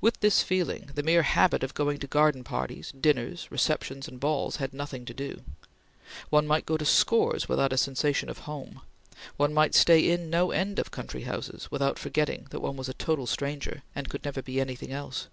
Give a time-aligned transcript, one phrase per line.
[0.00, 4.58] With this feeling, the mere habit of going to garden parties, dinners, receptions, and balls
[4.58, 5.42] had nothing to do.
[6.30, 8.82] One might go to scores without a sensation of home.
[9.36, 12.94] One might stay in no end of country houses without forgetting that one was a
[12.94, 15.26] total stranger and could never be anything else.